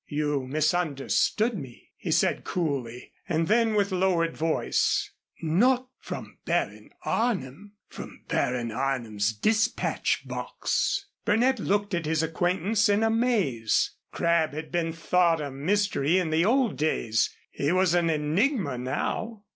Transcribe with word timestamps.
"You 0.07 0.47
misunderstood 0.47 1.55
me," 1.55 1.91
he 1.95 2.09
said, 2.09 2.43
coolly; 2.43 3.11
and 3.29 3.47
then, 3.47 3.75
with 3.75 3.91
lowered 3.91 4.35
voice: 4.35 5.11
"Not 5.43 5.89
from 5.99 6.39
Baron 6.43 6.89
Arnim 7.05 7.73
from 7.87 8.23
Baron 8.27 8.71
Arnim's 8.71 9.31
dispatch 9.31 10.27
box." 10.27 11.05
Burnett 11.23 11.59
looked 11.59 11.93
at 11.93 12.07
his 12.07 12.23
acquaintance 12.23 12.89
in 12.89 13.03
a 13.03 13.11
maze. 13.11 13.91
Crabb 14.11 14.53
had 14.53 14.71
been 14.71 14.91
thought 14.91 15.39
a 15.39 15.51
mystery 15.51 16.17
in 16.17 16.31
the 16.31 16.45
old 16.45 16.77
days. 16.77 17.29
He 17.51 17.71
was 17.71 17.93
an 17.93 18.09
enigma 18.09 18.79
now. 18.79 19.43